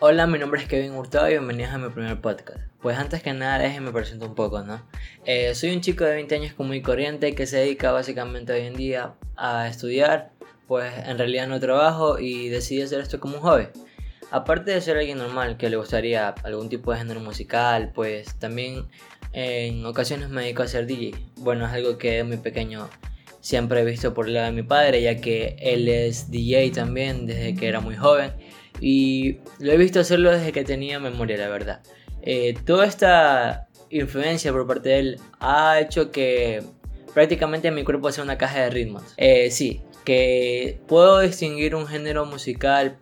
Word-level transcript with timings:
Hola, 0.00 0.28
mi 0.28 0.38
nombre 0.38 0.62
es 0.62 0.68
Kevin 0.68 0.92
Hurtado 0.92 1.26
y 1.26 1.32
bienvenidos 1.32 1.72
a 1.72 1.78
mi 1.78 1.88
primer 1.88 2.20
podcast. 2.20 2.60
Pues 2.80 2.96
antes 2.96 3.20
que 3.20 3.32
nada, 3.32 3.58
déjenme 3.58 3.90
presento 3.90 4.26
un 4.26 4.36
poco, 4.36 4.62
¿no? 4.62 4.80
Eh, 5.24 5.56
soy 5.56 5.74
un 5.74 5.80
chico 5.80 6.04
de 6.04 6.14
20 6.14 6.36
años 6.36 6.52
común 6.52 6.76
y 6.76 6.82
corriente 6.82 7.34
que 7.34 7.48
se 7.48 7.56
dedica 7.56 7.90
básicamente 7.90 8.52
hoy 8.52 8.60
en 8.60 8.76
día 8.76 9.14
a 9.34 9.66
estudiar, 9.66 10.30
pues 10.68 10.92
en 11.04 11.18
realidad 11.18 11.48
no 11.48 11.58
trabajo 11.58 12.20
y 12.20 12.48
decidí 12.48 12.82
hacer 12.82 13.00
esto 13.00 13.18
como 13.18 13.38
un 13.38 13.42
hobby. 13.42 13.66
Aparte 14.30 14.70
de 14.70 14.80
ser 14.80 14.98
alguien 14.98 15.18
normal 15.18 15.56
que 15.56 15.68
le 15.68 15.76
gustaría 15.76 16.28
algún 16.28 16.68
tipo 16.68 16.92
de 16.92 16.98
género 16.98 17.18
musical, 17.18 17.90
pues 17.92 18.38
también 18.38 18.86
en 19.32 19.84
ocasiones 19.84 20.28
me 20.28 20.42
dedico 20.42 20.62
a 20.62 20.68
ser 20.68 20.86
DJ. 20.86 21.16
Bueno, 21.38 21.66
es 21.66 21.72
algo 21.72 21.98
que 21.98 22.12
de 22.12 22.22
muy 22.22 22.36
pequeño 22.36 22.88
siempre 23.40 23.80
he 23.80 23.84
visto 23.84 24.14
por 24.14 24.28
el 24.28 24.34
lado 24.34 24.46
de 24.46 24.52
mi 24.52 24.62
padre, 24.62 25.02
ya 25.02 25.20
que 25.20 25.56
él 25.58 25.88
es 25.88 26.30
DJ 26.30 26.70
también 26.70 27.26
desde 27.26 27.56
que 27.56 27.66
era 27.66 27.80
muy 27.80 27.96
joven. 27.96 28.32
Y 28.80 29.38
lo 29.58 29.72
he 29.72 29.76
visto 29.76 30.00
hacerlo 30.00 30.30
desde 30.30 30.52
que 30.52 30.64
tenía 30.64 31.00
memoria, 31.00 31.36
la 31.36 31.48
verdad. 31.48 31.82
Eh, 32.22 32.54
toda 32.64 32.86
esta 32.86 33.68
influencia 33.90 34.52
por 34.52 34.66
parte 34.66 34.90
de 34.90 34.98
él 34.98 35.20
ha 35.40 35.80
hecho 35.80 36.10
que 36.10 36.62
prácticamente 37.14 37.70
mi 37.70 37.84
cuerpo 37.84 38.12
sea 38.12 38.24
una 38.24 38.38
caja 38.38 38.60
de 38.60 38.70
ritmos. 38.70 39.02
Eh, 39.16 39.50
sí, 39.50 39.82
que 40.04 40.80
puedo 40.86 41.20
distinguir 41.20 41.74
un 41.74 41.86
género 41.86 42.26
musical 42.26 42.98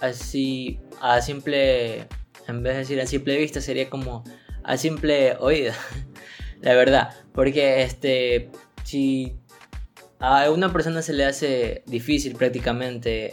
así 0.00 0.80
a 1.00 1.20
simple, 1.20 2.06
en 2.48 2.62
vez 2.62 2.74
de 2.74 2.78
decir 2.80 3.00
a 3.00 3.06
simple 3.06 3.36
vista, 3.36 3.60
sería 3.60 3.88
como 3.88 4.24
a 4.62 4.76
simple 4.76 5.36
oído. 5.38 5.72
la 6.60 6.74
verdad, 6.74 7.14
porque 7.32 7.82
este, 7.82 8.50
si 8.84 9.34
a 10.18 10.50
una 10.50 10.72
persona 10.72 11.02
se 11.02 11.14
le 11.14 11.24
hace 11.24 11.82
difícil 11.86 12.36
prácticamente 12.36 13.32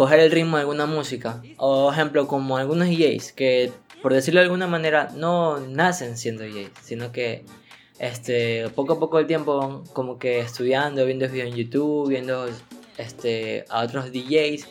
coger 0.00 0.20
el 0.20 0.30
ritmo 0.30 0.56
de 0.56 0.62
alguna 0.62 0.86
música, 0.86 1.42
o 1.58 1.92
ejemplo 1.92 2.26
como 2.26 2.56
algunos 2.56 2.88
DJs 2.88 3.32
que 3.32 3.70
por 4.00 4.14
decirlo 4.14 4.40
de 4.40 4.46
alguna 4.46 4.66
manera 4.66 5.10
no 5.14 5.60
nacen 5.60 6.16
siendo 6.16 6.42
DJs, 6.42 6.70
sino 6.80 7.12
que 7.12 7.44
este 7.98 8.70
poco 8.70 8.94
a 8.94 8.98
poco 8.98 9.18
el 9.18 9.26
tiempo 9.26 9.84
como 9.92 10.18
que 10.18 10.40
estudiando, 10.40 11.04
viendo 11.04 11.28
videos 11.28 11.50
en 11.50 11.54
YouTube, 11.54 12.08
viendo 12.08 12.48
este 12.96 13.66
a 13.68 13.82
otros 13.82 14.10
DJs 14.10 14.66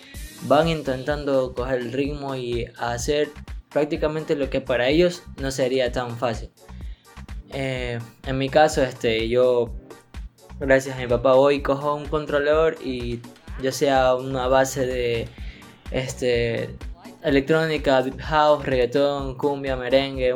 van 0.48 0.68
intentando 0.68 1.54
coger 1.54 1.82
el 1.82 1.94
ritmo 1.94 2.36
y 2.36 2.66
hacer 2.80 3.30
prácticamente 3.70 4.36
lo 4.36 4.50
que 4.50 4.62
para 4.62 4.88
ellos 4.88 5.22
no 5.40 5.52
sería 5.52 5.92
tan 5.92 6.18
fácil. 6.18 6.50
Eh, 7.54 8.00
en 8.26 8.38
mi 8.40 8.50
caso, 8.50 8.82
este, 8.82 9.30
yo 9.30 9.76
gracias 10.60 10.98
a 10.98 11.00
mi 11.00 11.06
papá 11.06 11.36
hoy 11.36 11.62
cojo 11.62 11.94
un 11.94 12.08
controlador 12.08 12.78
y 12.84 13.20
ya 13.62 13.72
sea 13.72 14.16
una 14.16 14.48
base 14.48 14.86
de 14.86 15.28
este 15.92 16.70
electrónica, 17.24 18.02
deep 18.02 18.20
house, 18.20 18.66
reggaetón, 18.66 19.36
cumbia, 19.36 19.76
merengue, 19.76 20.36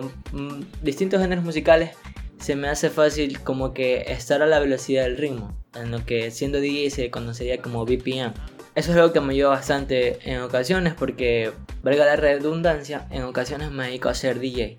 distintos 0.81 1.21
géneros 1.21 1.43
musicales, 1.43 1.91
se 2.39 2.55
me 2.55 2.67
hace 2.67 2.89
fácil 2.89 3.39
como 3.39 3.73
que 3.73 4.03
estar 4.07 4.41
a 4.41 4.45
la 4.45 4.59
velocidad 4.59 5.03
del 5.03 5.17
ritmo, 5.17 5.55
en 5.75 5.91
lo 5.91 6.05
que 6.05 6.29
siendo 6.29 6.59
DJ 6.59 6.89
se 6.89 7.09
conocería 7.09 7.61
como 7.61 7.85
BPM. 7.85 8.33
Eso 8.75 8.91
es 8.91 8.97
algo 8.97 9.13
que 9.13 9.21
me 9.21 9.33
ayuda 9.33 9.49
bastante 9.49 10.19
en 10.29 10.41
ocasiones 10.41 10.93
porque, 10.93 11.51
valga 11.83 12.05
la 12.05 12.15
redundancia, 12.15 13.07
en 13.11 13.23
ocasiones 13.23 13.71
me 13.71 13.85
dedico 13.85 14.09
a 14.09 14.15
ser 14.15 14.39
DJ. 14.39 14.75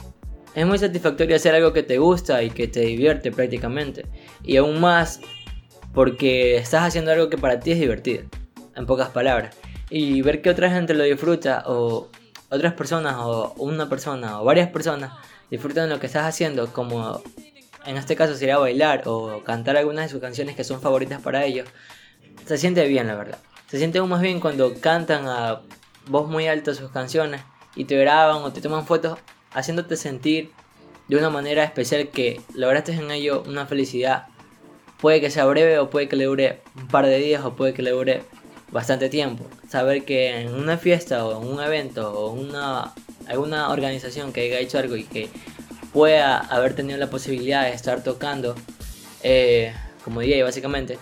Es 0.55 0.67
muy 0.67 0.79
satisfactorio 0.79 1.37
hacer 1.37 1.55
algo 1.55 1.73
que 1.73 1.83
te 1.83 1.99
gusta 1.99 2.43
y 2.43 2.51
que 2.51 2.69
te 2.69 2.81
divierte 2.81 3.33
prácticamente. 3.33 4.05
Y 4.43 4.57
aún 4.57 4.81
más 4.81 5.21
porque 5.95 6.57
estás 6.57 6.83
haciendo 6.83 7.13
algo 7.13 7.31
que 7.31 7.39
para 7.39 7.61
ti 7.61 7.73
es 7.73 7.79
divertido, 7.79 8.25
en 8.75 8.87
pocas 8.87 9.11
palabras. 9.11 9.57
Y 9.91 10.23
ver 10.23 10.43
que 10.43 10.51
otra 10.51 10.71
gente 10.71 10.95
lo 10.95 11.05
disfruta 11.05 11.63
o 11.67 12.09
otras 12.51 12.75
personas 12.75 13.17
o 13.19 13.55
una 13.59 13.89
persona 13.89 14.41
o 14.41 14.45
varias 14.45 14.69
personas 14.71 15.13
disfrutan 15.51 15.89
lo 15.89 16.01
que 16.01 16.07
estás 16.07 16.25
haciendo, 16.25 16.73
como 16.73 17.23
en 17.87 17.97
este 17.97 18.17
caso 18.17 18.35
sería 18.35 18.59
bailar 18.59 19.03
o 19.07 19.43
cantar 19.45 19.77
algunas 19.77 20.07
de 20.07 20.09
sus 20.11 20.21
canciones 20.21 20.57
que 20.57 20.65
son 20.65 20.81
favoritas 20.81 21.21
para 21.21 21.45
ellos, 21.45 21.69
se 22.47 22.59
siente 22.59 22.87
bien 22.87 23.07
la 23.07 23.15
verdad. 23.15 23.39
Se 23.69 23.79
siente 23.79 23.99
aún 23.99 24.11
más 24.11 24.21
bien 24.21 24.41
cuando 24.41 24.75
cantan 24.81 25.27
a 25.27 25.63
voz 26.09 26.29
muy 26.29 26.47
alta 26.47 26.75
sus 26.75 26.91
canciones 26.91 27.43
y 27.77 27.85
te 27.85 27.97
graban 27.97 28.43
o 28.43 28.53
te 28.53 28.61
toman 28.61 28.87
fotos 28.87 29.19
haciéndote 29.53 29.97
sentir 29.97 30.51
de 31.09 31.17
una 31.17 31.31
manera 31.31 31.65
especial 31.65 32.09
que 32.09 32.41
lograste 32.55 32.93
en 32.93 33.11
ello 33.11 33.43
una 33.47 33.67
felicidad. 33.67 34.27
Puede 35.05 35.21
que 35.21 35.29
sea 35.29 35.45
breve 35.45 35.79
o 35.79 35.91
puede 35.91 36.09
que 36.09 36.17
le 36.17 36.25
dure 36.25 36.63
un 36.77 36.89
par 36.89 37.05
de 37.05 37.19
días 37.19 37.45
o 37.45 37.55
puede 37.55 37.75
que 37.75 37.83
le 37.83 37.91
dure 37.91 38.23
bastante 38.73 39.11
tiempo. 39.11 39.45
Saber 39.69 40.07
que 40.07 40.41
en 40.41 40.55
una 40.55 40.79
fiesta 40.79 41.27
o 41.27 41.43
en 41.43 41.47
un 41.47 41.63
evento 41.63 42.11
o 42.11 42.33
una 42.33 42.95
alguna 43.27 43.69
organización 43.69 44.33
que 44.33 44.41
haya 44.41 44.61
hecho 44.61 44.79
algo 44.79 44.97
y 44.97 45.05
que 45.05 45.29
pueda 45.93 46.39
haber 46.39 46.75
tenido 46.75 46.97
la 46.97 47.11
posibilidad 47.11 47.65
de 47.65 47.75
estar 47.75 48.03
tocando 48.03 48.55
eh, 49.23 49.75
como 50.03 50.23
DJ 50.23 50.43
básicamente, 50.43 50.97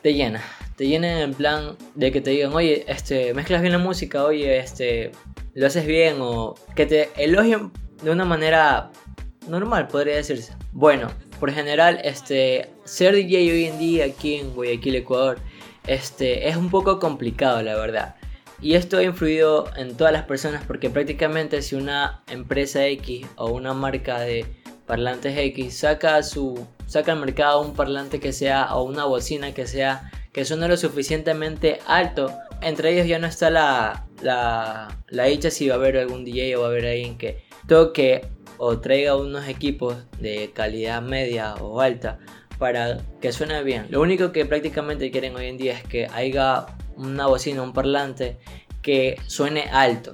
te 0.00 0.14
llena. 0.14 0.42
Te 0.76 0.88
llena 0.88 1.20
en 1.20 1.34
plan 1.34 1.76
de 1.94 2.10
que 2.10 2.22
te 2.22 2.30
digan, 2.30 2.54
oye, 2.54 2.86
este, 2.88 3.34
mezclas 3.34 3.60
bien 3.60 3.72
la 3.72 3.78
música, 3.78 4.24
oye, 4.24 4.56
este, 4.56 5.12
lo 5.52 5.66
haces 5.66 5.84
bien 5.84 6.16
o 6.20 6.54
que 6.74 6.86
te 6.86 7.10
elogien 7.22 7.70
de 8.02 8.10
una 8.10 8.24
manera 8.24 8.92
normal, 9.46 9.88
podría 9.88 10.16
decirse. 10.16 10.54
Bueno, 10.72 11.10
por 11.36 11.52
general, 11.52 12.00
este, 12.04 12.70
ser 12.84 13.14
DJ 13.14 13.52
hoy 13.52 13.64
en 13.66 13.78
día 13.78 14.04
aquí 14.06 14.34
en 14.34 14.54
Guayaquil, 14.54 14.96
Ecuador, 14.96 15.38
este, 15.86 16.48
es 16.48 16.56
un 16.56 16.70
poco 16.70 16.98
complicado, 16.98 17.62
la 17.62 17.76
verdad. 17.76 18.16
Y 18.60 18.74
esto 18.74 18.98
ha 18.98 19.02
influido 19.02 19.70
en 19.76 19.96
todas 19.96 20.12
las 20.12 20.24
personas 20.24 20.64
porque 20.66 20.88
prácticamente 20.88 21.60
si 21.60 21.76
una 21.76 22.22
empresa 22.28 22.86
X 22.86 23.26
o 23.36 23.50
una 23.50 23.74
marca 23.74 24.18
de 24.20 24.46
parlantes 24.86 25.36
X 25.36 25.78
saca 25.78 26.22
su 26.22 26.66
saca 26.86 27.12
al 27.12 27.20
mercado 27.20 27.60
un 27.60 27.74
parlante 27.74 28.20
que 28.20 28.32
sea 28.32 28.74
o 28.74 28.84
una 28.84 29.04
bocina 29.04 29.52
que 29.52 29.66
sea 29.66 30.10
que 30.32 30.44
suene 30.44 30.68
lo 30.68 30.76
suficientemente 30.76 31.80
alto 31.86 32.32
entre 32.62 32.92
ellos 32.92 33.08
ya 33.08 33.18
no 33.18 33.26
está 33.26 33.50
la, 33.50 34.06
la, 34.22 34.96
la 35.08 35.24
dicha 35.24 35.50
si 35.50 35.68
va 35.68 35.74
a 35.74 35.78
haber 35.78 35.98
algún 35.98 36.24
DJ 36.24 36.56
o 36.56 36.60
va 36.60 36.66
a 36.66 36.70
haber 36.70 36.86
alguien 36.86 37.18
que 37.18 37.42
toque 37.66 38.28
o 38.58 38.78
traiga 38.78 39.16
unos 39.16 39.48
equipos 39.48 39.96
de 40.20 40.50
calidad 40.52 41.02
media 41.02 41.54
o 41.56 41.80
alta 41.80 42.18
para 42.58 42.98
que 43.20 43.32
suene 43.32 43.62
bien. 43.62 43.86
Lo 43.90 44.00
único 44.00 44.32
que 44.32 44.46
prácticamente 44.46 45.10
quieren 45.10 45.36
hoy 45.36 45.46
en 45.46 45.58
día 45.58 45.74
es 45.74 45.84
que 45.84 46.08
haya 46.12 46.66
una 46.96 47.26
bocina, 47.26 47.62
un 47.62 47.72
parlante 47.72 48.38
que 48.82 49.20
suene 49.26 49.68
alto. 49.72 50.12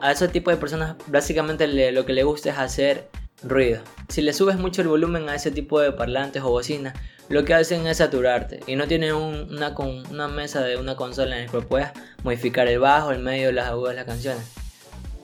A 0.00 0.12
ese 0.12 0.28
tipo 0.28 0.50
de 0.50 0.56
personas 0.56 0.96
básicamente 1.06 1.66
lo 1.92 2.06
que 2.06 2.12
le 2.12 2.22
gusta 2.22 2.50
es 2.50 2.58
hacer 2.58 3.08
ruido. 3.42 3.82
Si 4.08 4.22
le 4.22 4.32
subes 4.32 4.58
mucho 4.58 4.82
el 4.82 4.88
volumen 4.88 5.28
a 5.28 5.34
ese 5.34 5.50
tipo 5.50 5.80
de 5.80 5.92
parlantes 5.92 6.42
o 6.42 6.50
bocinas, 6.50 6.94
lo 7.28 7.44
que 7.44 7.54
hacen 7.54 7.86
es 7.86 7.96
saturarte 7.96 8.60
y 8.66 8.76
no 8.76 8.86
tienen 8.86 9.14
una, 9.14 10.28
mesa 10.28 10.62
de 10.62 10.76
una 10.76 10.94
consola 10.96 11.38
en 11.38 11.46
la 11.46 11.52
que 11.52 11.60
puedas 11.60 11.92
modificar 12.22 12.68
el 12.68 12.78
bajo, 12.78 13.10
el 13.10 13.18
medio, 13.18 13.50
las 13.52 13.66
agudas 13.66 13.96
las 13.96 14.04
canciones. 14.04 14.55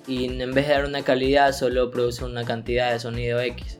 Y 0.07 0.25
en 0.25 0.53
vez 0.53 0.67
de 0.67 0.75
dar 0.75 0.85
una 0.85 1.03
calidad, 1.03 1.53
solo 1.53 1.91
produce 1.91 2.25
una 2.25 2.45
cantidad 2.45 2.93
de 2.93 2.99
sonido 2.99 3.41
X. 3.41 3.79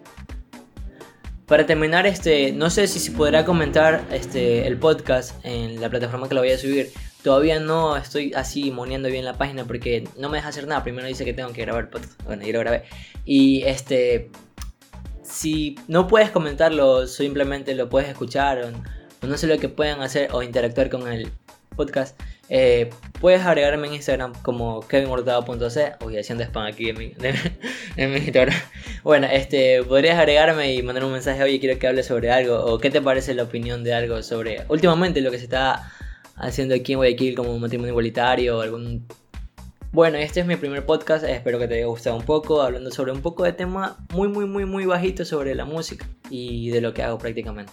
Para 1.47 1.66
terminar, 1.66 2.06
este, 2.06 2.53
no 2.53 2.71
sé 2.71 2.87
si 2.87 2.99
se 2.99 3.10
podrá 3.10 3.44
comentar 3.44 4.06
este, 4.10 4.66
el 4.66 4.78
podcast 4.78 5.44
en 5.44 5.81
la 5.81 5.91
plataforma 5.91 6.28
que 6.28 6.34
lo 6.34 6.41
voy 6.41 6.53
a 6.53 6.59
subir. 6.59 6.91
Todavía 7.22 7.61
no 7.61 7.97
estoy 7.97 8.32
así 8.34 8.71
moneando 8.71 9.09
bien 9.09 9.25
la 9.25 9.34
página 9.34 9.65
porque 9.65 10.09
no 10.19 10.28
me 10.28 10.38
deja 10.38 10.49
hacer 10.49 10.66
nada. 10.66 10.82
Primero 10.82 11.06
dice 11.06 11.25
que 11.25 11.34
tengo 11.34 11.53
que 11.53 11.62
grabar 11.62 11.84
el 11.84 11.91
podcast. 11.91 12.22
Bueno, 12.25 12.47
y 12.47 12.53
lo 12.53 12.61
grabé. 12.61 12.84
Y 13.25 13.62
este, 13.65 14.31
si 15.22 15.77
no 15.88 16.09
puedes 16.09 16.31
comentarlo, 16.31 17.06
simplemente 17.06 17.75
lo 17.75 17.88
puedes 17.88 18.09
escuchar 18.09 18.62
o, 18.62 19.27
no 19.27 19.37
sé 19.37 19.47
lo 19.47 19.59
que 19.59 19.69
puedan 19.69 20.03
hacer 20.03 20.31
o 20.32 20.43
interactuar 20.43 20.91
con 20.91 21.06
el 21.06 21.31
podcast, 21.77 22.21
eh, 22.54 22.90
puedes 23.19 23.40
agregarme 23.40 23.87
en 23.87 23.94
Instagram 23.94 24.34
como 24.43 24.87
kevinhurtado.c 24.87 25.94
Uy, 26.04 26.19
haciendo 26.19 26.44
spam 26.44 26.66
aquí 26.66 26.90
en 26.90 26.99
mi, 26.99 27.14
mi 27.96 28.16
Instagram. 28.16 28.54
Bueno, 29.02 29.26
este, 29.26 29.82
podrías 29.82 30.19
agregarme 30.19 30.75
y 30.75 30.82
mandar 30.82 31.02
un 31.06 31.12
mensaje, 31.12 31.43
oye, 31.43 31.58
quiero 31.60 31.78
que 31.78 31.87
hables 31.88 32.04
sobre 32.04 32.31
algo, 32.31 32.62
o 32.62 32.78
qué 32.78 32.90
te 32.90 33.00
parece 33.00 33.32
la 33.32 33.44
opinión 33.44 33.82
de 33.84 33.94
algo 33.94 34.22
sobre 34.22 34.66
últimamente 34.69 35.22
lo 35.22 35.31
que 35.31 35.38
se 35.38 35.44
está 35.44 35.90
haciendo 36.37 36.75
aquí 36.75 36.93
en 36.93 36.99
Guayaquil 36.99 37.34
como 37.34 37.54
un 37.54 37.60
matrimonio 37.62 37.93
igualitario 37.93 38.60
algún 38.60 39.06
bueno, 39.93 40.19
este 40.19 40.40
es 40.40 40.46
mi 40.46 40.56
primer 40.56 40.84
podcast, 40.84 41.25
espero 41.25 41.58
que 41.58 41.69
te 41.69 41.76
haya 41.76 41.87
gustado 41.87 42.16
un 42.16 42.25
poco, 42.25 42.60
hablando 42.60 42.90
sobre 42.90 43.12
un 43.12 43.22
poco 43.22 43.44
de 43.44 43.55
tema 43.55 43.96
muy, 44.12 44.28
muy, 44.28 44.44
muy, 44.44 44.66
muy 44.66 44.84
bajito 44.84 45.25
sobre 45.25 45.55
la 45.55 45.64
música 45.64 46.06
y 46.28 46.69
de 46.69 46.82
lo 46.82 46.93
que 46.93 47.02
hago 47.02 47.16
prácticamente. 47.16 47.72